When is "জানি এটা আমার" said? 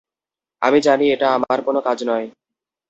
0.81-1.57